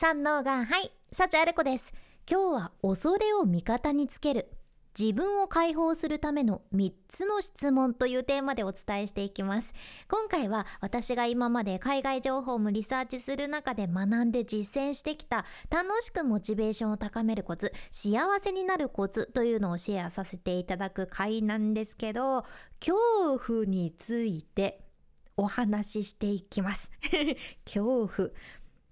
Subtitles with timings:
[0.00, 1.92] 三能がはい幸あれ子です。
[2.30, 4.48] 今日は恐れを味方につける。
[4.96, 9.74] 自分を解放するための3つの質問というテーマでお伝えしていきます。
[10.08, 22.44] 今回は私が今まで海外情報もリサーチする中で学んで実践してきた楽しくモチベーションを高めるコツ幸せになるコツというのをシェアさせていただく回なんですけど
[22.78, 24.78] 恐怖について
[25.36, 26.92] お話ししていきます。
[27.66, 28.30] 恐怖。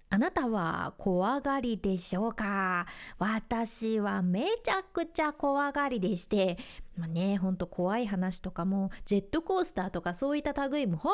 [0.09, 2.85] あなたは怖がりでしょうか？
[3.19, 6.57] 私はめちゃくちゃ怖がりでして、
[6.97, 11.13] まあね、ほんと怖い話とかも、ジェットコースターとかそういった類も本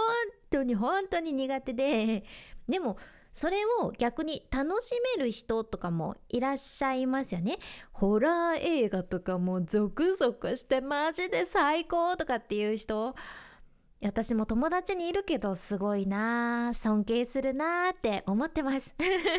[0.52, 2.24] 当に本当に苦手で、
[2.70, 2.98] でも、
[3.32, 7.58] それを逆に楽しめる人とかもいらっしゃいますよね。
[7.92, 13.16] ホラー映画とかもゾクゾクしてマジで最高とかっていう人。
[14.04, 18.96] 私も友達にいるけどすごいな尊敬するなって思ってます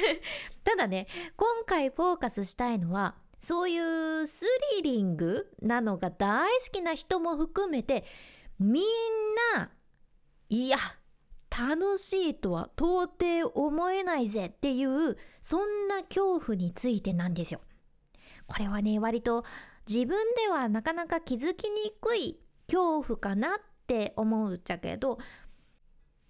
[0.65, 1.07] ただね
[1.37, 4.47] 今回フォーカスしたいのはそういうス
[4.83, 8.05] リリングなのが大好きな人も含めて
[8.59, 8.85] みん
[9.55, 9.71] な
[10.49, 10.79] いや
[11.51, 17.61] 楽しいとは到底思えないぜっていうそんな恐怖についてなんですよ。
[18.47, 19.45] これはね割と
[19.87, 25.19] 自分ではなかなか気づきにくい恐怖かなっって思うっちゃけど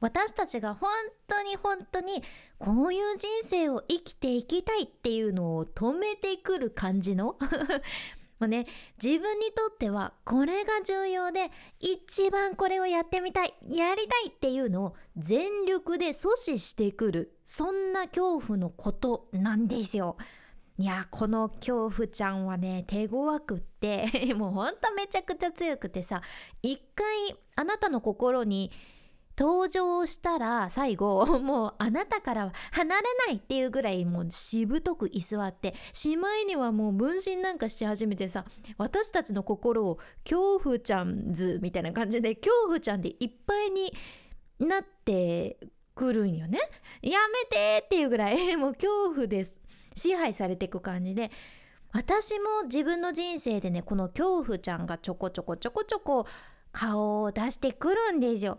[0.01, 0.91] 私たちが本
[1.29, 2.23] 当に本当に
[2.59, 7.39] こういう人生を生きていきたいっていうのを止めてくる感じの
[8.41, 8.67] もうね
[9.03, 20.17] 自分にとってはこれが重要で一番これをやってみたいやりたいっていうのを全力で阻止してくるそんな恐怖のことなんですよ。
[20.77, 26.21] いやこの恐怖ちゃんはね手強くって もうほんとめちゃくちゃ強くてさ
[26.63, 27.07] 一回
[27.55, 28.73] あなたの心に
[29.39, 38.45] 登場したら最後 もうあなたからは離れないっていうぐらいもうしぶとく居座ってしまいにはもう分身なんかし始めてさ
[38.77, 43.93] 私たちの心を恐怖ちゃん図みたいな感じで恐怖ちゃんでいっぱいに
[44.59, 45.59] なって
[45.95, 46.59] くるんよね。
[47.03, 49.61] やめてっていうぐらい もう恐怖です。
[49.95, 51.31] 支配されていく感じで
[51.93, 56.27] 私も自分の人生でねこの恐怖ちゃんがちょこちょこちょこちょこ
[56.73, 58.59] 顔を出してくるんですよ。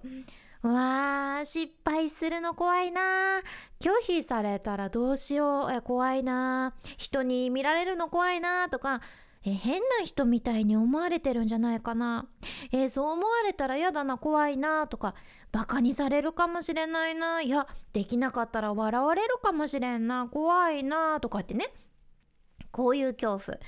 [0.62, 3.42] わー失敗するの怖いな
[3.80, 5.74] 拒否されたらどうしよう。
[5.74, 9.02] え怖いな人に見られるの怖いなとか
[9.46, 12.28] え変な人みたいに思われてるんじゃないかな。
[12.72, 15.14] えそう思われたら嫌だな怖いなとか
[15.52, 17.42] バカにされるかもしれないな。
[17.42, 20.28] いやできなかったら笑われるかもしれんな。
[20.28, 21.72] 怖いなとかってね。
[22.72, 23.60] こういう恐怖。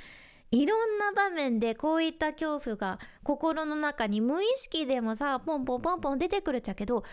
[0.50, 7.04] いろんな場面でこういった恐怖が心の中に無意識でもさポンポンポンポン出てくるっちゃけど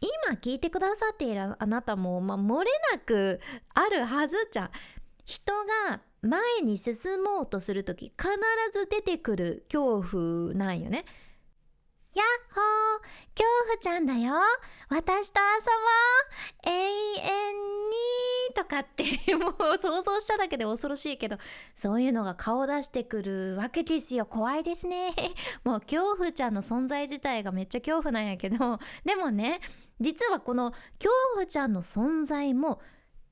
[0.00, 3.40] 今聞いてくださっているあなたも、まあ、漏れなく
[3.72, 4.70] あるはずじゃん。
[5.24, 5.52] 人
[5.88, 8.28] が前に進もうとする時必
[8.72, 11.04] ず出てくる恐怖なんよね。
[12.14, 14.32] やっほー恐怖ちゃんだよ。
[14.88, 15.64] 私と遊
[16.64, 16.74] ぼう。
[16.74, 16.80] 永
[17.18, 17.54] 遠
[17.90, 17.94] に。
[18.54, 19.04] とかって
[19.34, 21.38] もう想像しただけで恐ろしいけど
[21.74, 24.26] そういうのが顔出してくるわけですよ。
[24.26, 25.14] 怖いですね。
[25.64, 28.78] もう恐怖ちゃんの存在自体がめっちゃ恐怖なんやけど。
[29.04, 29.60] でもね
[30.00, 32.80] 実はこの恐怖ちゃんの存在も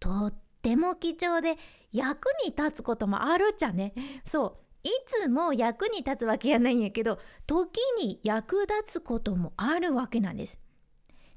[0.00, 1.56] とっても貴重で
[1.92, 3.92] 役に立つこともあるっちゃね。
[4.24, 4.62] そう。
[4.84, 10.60] いつも役に立つわけやないんやけど時に役立つこともあるわけなんです。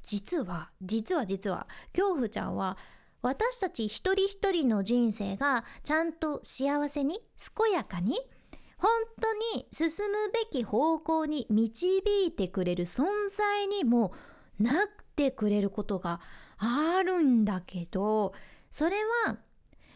[0.02, 2.78] 実は実は実は恐怖ちゃんは
[3.22, 7.20] 私たち一人一人の人生がちゃんと幸せに
[7.58, 8.20] 健やかに
[8.78, 14.14] 本当に進むべき方向に導いてくれる存在にも
[14.60, 14.76] なっ
[15.16, 16.20] てくれることが
[16.58, 18.34] あるんだけど
[18.76, 19.38] それは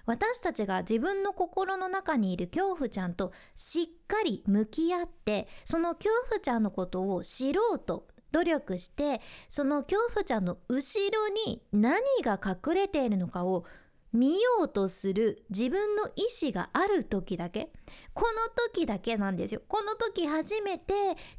[0.06, 9.19] 私たちが自分の心の中にいる恐怖ちゃんとしっかり向き合ってその恐怖ちゃんのことを知ろうと努力して
[9.50, 13.66] その恐怖ちゃんの後ろに何が隠れているのかを
[14.13, 17.73] 見ようとする自分の意思がある時だけ。
[18.14, 19.61] この時だけなんですよ。
[19.67, 20.93] この時初めて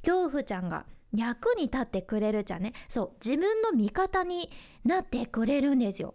[0.05, 0.85] 恐怖ちゃんが
[1.17, 2.75] 役に立ってくれるじゃね。
[2.87, 4.51] そう自分の味方に
[4.85, 6.15] なってくれるんですよ。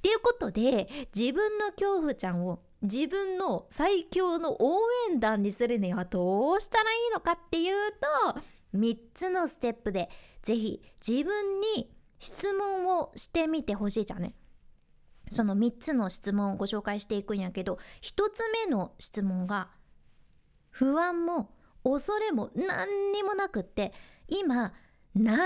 [0.00, 4.78] っていうことで自分の恐怖ちゃんを自分の最強の応
[5.10, 7.74] 援団にするにはどうしたらいいのかっていう
[8.32, 8.40] と
[8.74, 10.08] 3つのステップで
[10.42, 14.34] 是非自分に質問をしてみてほしいじゃんね。
[15.30, 19.68] その3つの質問をご紹介していくんやけど1つ目の質問が
[20.70, 21.50] 不安も
[21.84, 23.92] 恐れも何にもなくって
[24.28, 24.72] 今
[25.14, 25.42] 何で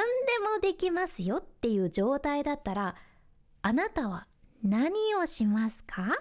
[0.54, 2.94] もできますよっていう状態だったら
[3.60, 4.26] あなたは
[4.64, 6.16] 何をしますか？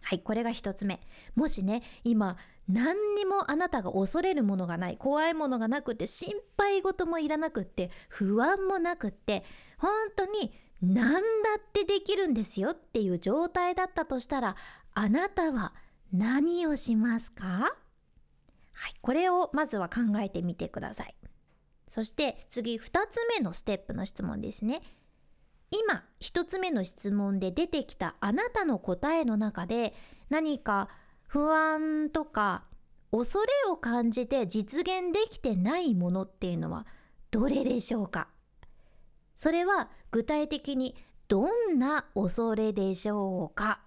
[0.00, 1.00] はいこれが1つ目。
[1.34, 2.36] もしね今
[2.68, 9.44] 何にもあなたが恐れるものがない怖いものがなくて心配事もいらなくって不安もなくって
[9.78, 11.18] 本当に何だ
[11.58, 14.56] ってできるんですよっていう状態だったとしたら
[14.94, 15.74] あなたは
[16.12, 17.44] 何をしますか？
[17.44, 21.16] はいこれをまずは考えてみてください。
[21.88, 24.82] そして次2つ目のステップの質問ですね。
[25.70, 29.94] 今1つ目の質問で出てきたあなたの答えの中で
[30.30, 30.88] 何か
[31.26, 32.64] 不安とか
[33.10, 36.86] 恐れを感じて実現できてないものっていうのは
[37.30, 38.28] どれでしょうか？
[39.36, 40.96] それは具体的に
[41.28, 43.80] どんな恐れでしょうか？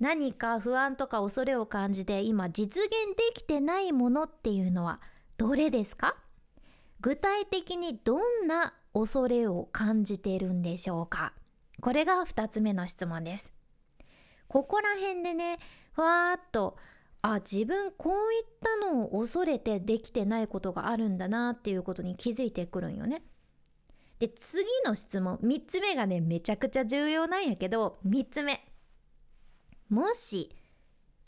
[0.00, 5.00] 何か不安とか恐れを感じて今実現できてないものっていうのは
[5.36, 6.16] どれですか？
[7.00, 11.34] 具体的にどんな恐れを感じてるんでしょうか？
[11.80, 13.52] これが2つ目の質問です。
[14.48, 15.58] ここら辺でね
[15.92, 16.76] ふわーっと
[17.22, 23.22] あ自分こういったのを恐れてできてないことがあるんだなっていうことに気づいてくるんよね。
[24.18, 28.64] で次の質問3つ目がねめちゃくちゃ重要なんやけど3つ目。
[29.88, 30.54] もし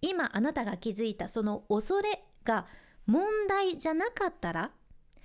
[0.01, 2.67] 今あなたが気づいたその恐れが
[3.07, 4.71] 問題じゃなかったら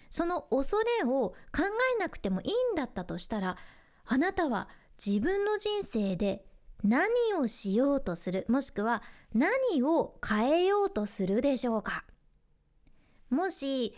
[0.09, 1.63] その恐れを考
[1.95, 3.57] えなくてもいいんだったとしたら
[4.05, 4.67] あなたは
[5.03, 6.43] 自分の人生で
[6.83, 9.03] 何をしようとするもしくは
[9.33, 12.05] 何を変えようとするでしょうか？
[13.29, 13.95] もし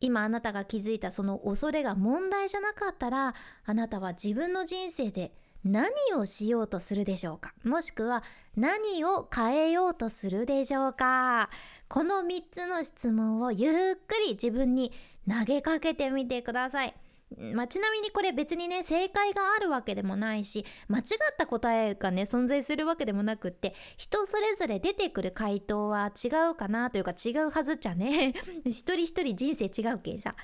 [0.00, 3.34] 今あなたが気づいたその恐れが問題じゃなかったら
[3.64, 5.32] あなたは自分の人生で
[5.62, 7.52] 何をしようとするでしょうか？
[7.64, 8.24] もしくは
[8.56, 11.50] 何を変えようとするでしょうか？
[11.88, 14.90] この3つの質問をゆっくり自分に
[15.28, 16.94] 投げかけてみてください。
[17.38, 21.04] まあ、ちなみにこれ別にね正解があるわけでもないし間違っ
[21.38, 28.34] た答えがね存在するわけでもなくって人それぞれ出てくる回答は違うかなというか違うはずっちゃね
[28.66, 30.34] 一人一人人生違うけんさ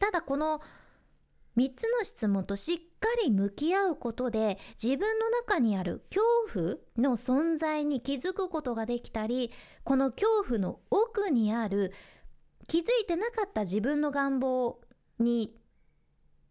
[0.00, 0.60] ただこの
[1.56, 9.52] 3つの質問としっかり向き合うことで自分の中にある恐怖の存在に気づくことができたり
[9.84, 11.92] この恐怖の奥にある
[12.66, 14.80] 気づいてなかった自分の願望
[15.18, 15.54] に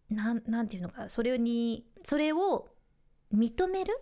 [0.09, 2.69] なんなんていうのかそれにそれを
[3.33, 3.94] 認める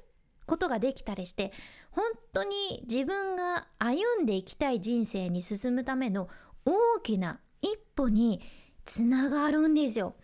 [0.45, 1.51] ことができたりして
[1.91, 6.27] 本当に自分が歩んでいきたい人生に進むための
[6.65, 8.41] 大きな一歩に
[8.85, 10.15] つながるんですよ。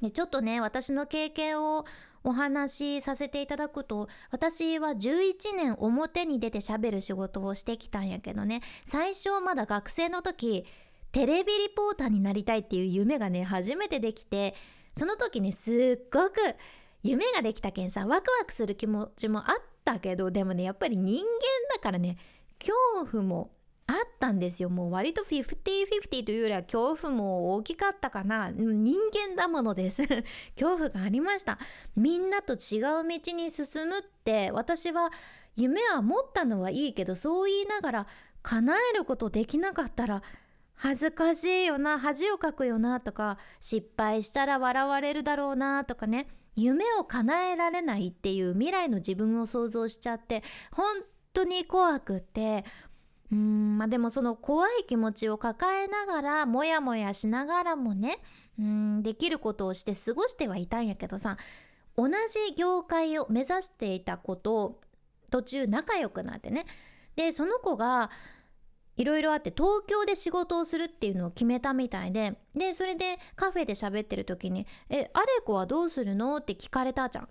[0.00, 1.84] でちょっとね私の経験を
[2.24, 10.64] お話しさせていただくと私は11年表に出て喋る仕事をしてきたんやけどね最初まだ学生の時
[11.14, 14.56] テレビリポーターになりたいっていう夢がね初めてできて
[14.94, 16.34] その時ねすっごく
[17.04, 21.24] 夢ができたけんさワクワクする気持ちもあったけどでもねやっぱり人間
[21.72, 22.16] だからね
[22.58, 22.74] 恐
[23.08, 23.52] 怖も
[23.86, 24.70] あったんですよ。
[24.70, 28.50] もう割と50-50というよりは恐怖も大きかったかな。
[28.50, 30.02] 人間だものです。
[30.58, 31.58] 恐怖がありました。
[31.94, 35.12] みんなと違う道に進むって私は
[35.54, 38.06] 夢は持ったのはいいけどそう言いながら
[38.42, 40.22] 叶えることできなかったら
[40.74, 50.86] 恥ずかしいよな恥をかくよなとか失敗したら笑われるだろうなとかね夢を叶えられないっていう未来の自分を想像しちゃって本
[51.32, 52.64] 当に怖くて
[53.32, 58.18] うんまあでもその怖い気持ちを抱えながらモヤモヤしながらもね
[58.58, 61.36] うんできることをして過ごしてはいたんやけどさ
[61.96, 64.80] 同じ業界を目指していた子と
[65.30, 66.64] 途中仲良くなってね。
[67.16, 68.10] でその子が
[68.96, 77.28] いろいろあって東京で仕事をするっていうのを決めたみたいででそれでカフェで喋ってる時に「えアレコはどうするの?」って聞かれたじゃん。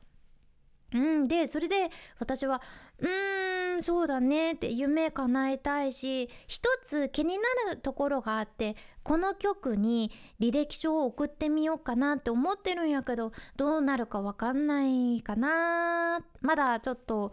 [0.95, 1.89] うん、でそれで
[2.19, 2.61] 私は
[2.99, 17.31] 「うーんそうだね」って夢叶えたいし一つ気になるところがあってこの曲に履歴書を送ってみようかなって思ってるんやけどどうなるか分かんないかなまだちょっと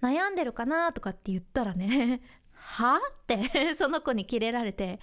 [0.00, 2.20] 悩んでるかなとかって言ったらね
[2.62, 2.96] は？
[2.96, 5.00] って その子にキレられて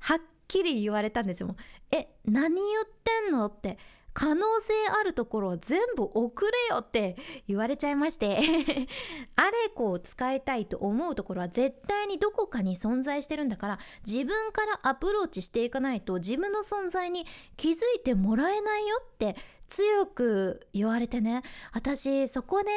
[0.00, 1.54] はっきり言われたんですよ。
[1.92, 3.46] え何言ってんの？
[3.46, 3.78] って
[4.12, 8.38] 可能性あるところは全部送れよって言われちゃいまして。
[9.36, 17.26] アレコを使いたいと思うところは絶対にどこかに存在してるんだから自分からアプローチしていかないと自分の存在に
[17.58, 19.36] 気づいてもらえないよって
[19.68, 21.42] 強く言われてね。
[21.72, 22.70] 私そこで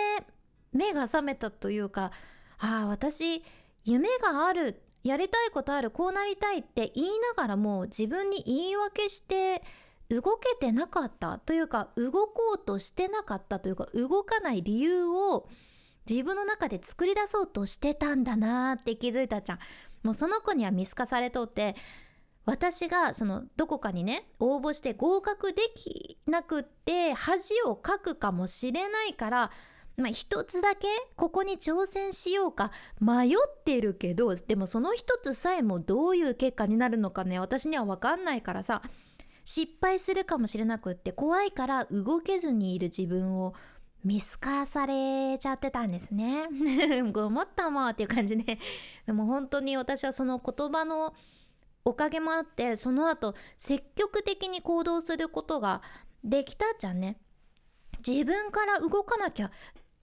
[0.74, 2.12] 目が覚めたというか
[2.58, 3.44] ああ私
[3.90, 9.64] 夢があるやりたいことあるこうなりたいって言いながらも自分に言い訳して
[10.10, 15.48] 動けてなかったというか動こうとしてなかったというか動かない理由を
[16.10, 19.60] 自分の中で作り出そうとしてたんだなって気づいたじゃん。
[20.04, 21.76] もうその子には見透かされとって
[22.46, 29.52] 私がそのどこかにね応募して合格できなくって恥をかくかもしれないから
[30.00, 38.82] まあ一つだけここに挑戦しようか迷ってるけどでもその一つさえもどういう結果になるのかね私には分かんないからさ
[39.44, 43.54] 失敗するかもしれなくって怖いから動けずにいる自分を
[44.06, 46.48] 見透かされちゃってたんですね。
[47.12, 48.58] ごもったもっていう感じで
[49.06, 51.14] でも本当に私はその言葉の
[51.84, 55.82] おかげもあってその後積極的に行動することが
[56.24, 57.18] できたじゃんね。
[58.08, 59.52] 自分から動かなきゃ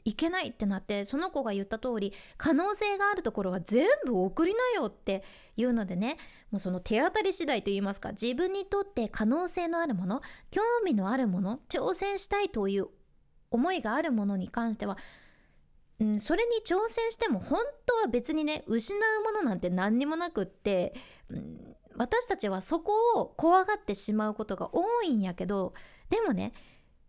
[0.07, 5.25] いけないってなってその子が言った通り可能性があるところは全部送りなよって
[5.57, 6.17] いうのでね
[6.53, 10.23] もうその手当たり次第といいますか自分にとって可能性のあるもの
[10.53, 12.87] 興味のあるもの挑戦したいという
[13.51, 14.97] 思いがあるものに関しては、
[15.99, 20.95] うん、それに挑戦しても本当は別にね失うものなんて何にもなくって、
[21.31, 25.75] うん、私たちはそこを怖がってしまうことが多いんやけど
[26.11, 26.53] でもね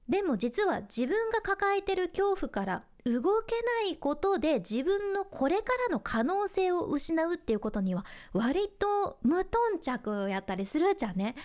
[0.09, 11.35] でも実は自分が抱えてる恐怖から動けないことで自分のこれからの可能性を失うっていうことには割と無頓着やったりするじゃんね。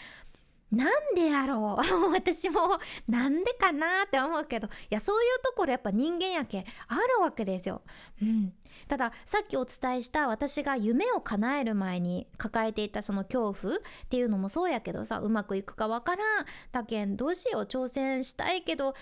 [0.72, 7.82] なんでやろう 私もなんでかなって思うけどいやそういうところやっぱ人間やけあるわけですよ。
[8.22, 8.54] うん、
[8.88, 16.46] たださっきお伝えした私が夢を叶える前に抱えていたその恐怖っていうのもそうやけどさうまくいくかわからん。
[16.72, 18.94] だけんどうしよう挑戦したいけど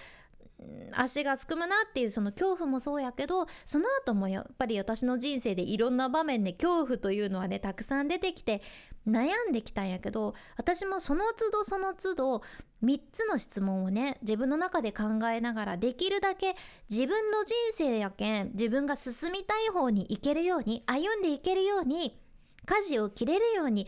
[0.92, 8.62] 足がすくむなっていうその恐怖もそうやけどその後もやっぱり私の人生でいろんな場面で恐怖というのはねたくさん出てきて
[9.06, 12.42] 悩んできたんやけど私もその都度その都度
[12.82, 16.54] 3つの質問をね自分の中で考えながらできるだけ
[16.90, 22.18] 自分の人生やけん自分が進みたい方に行けるように歩んでいけるように
[22.66, 23.86] 舵を切れるように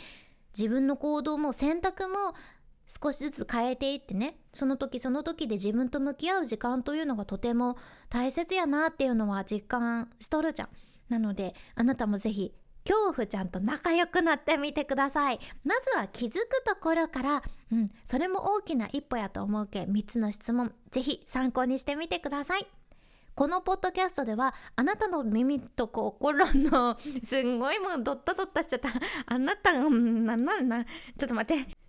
[0.57, 2.35] 自分の行動も選択も
[3.03, 4.37] 少しずつ変えていってね。
[4.53, 7.77] その時その時で自分と向き合う時間というのがとても
[8.11, 10.69] 大切やなっていうのは実感しとるじゃん。
[11.09, 15.41] なのであなたもぜひ恐怖ちゃんと仲良くなってみてください。
[15.65, 22.67] まずは気づくところからうんそれも大きな一歩やと思うけ3つの質問ぜひ参考にしてみてください。
[23.35, 28.91] このポッドキャストではあなたの耳と心の すんごいもうドッタドッタしちゃった。
[29.27, 31.83] あなたがなんなんなちょっと待って。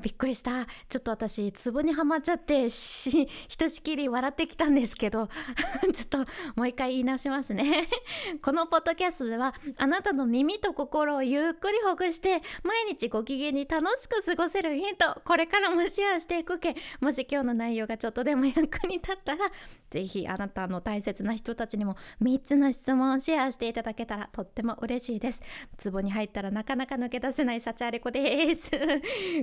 [0.00, 0.64] びっくりした。
[0.88, 5.28] ちょっと私ツボにはまっちゃってし ひとしきり笑ってきたんですけど
[5.92, 6.18] ちょっと
[6.54, 7.88] もう一回言い直しますね。
[8.40, 19.50] このポッドキャストではあなたの耳と心をゆっくりほぐして毎日ご機嫌に楽しく過ごせるヒントこれからもシェアしていくけもし今日の内容がちょっとでも役に立ったら
[19.90, 25.42] 是非あなたの大切な人たちにも3つの質問をシェアしていただけたらとっても嬉しいです。
[25.76, 28.70] ツボに入ったらなかなか抜け出せないサチアレコです。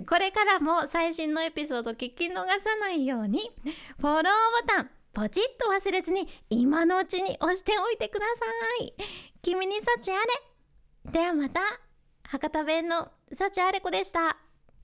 [0.07, 2.43] これからからも最新のエピソード聞き逃さ
[2.79, 3.51] ないように
[3.99, 4.29] フォローボ
[4.67, 8.93] タンポチッと忘れずに今のうちに押しておいてください。
[9.41, 10.15] 君に幸あ
[11.05, 11.11] れ。
[11.11, 11.61] ではまた。
[12.23, 14.44] 博多弁の幸あれ子でした。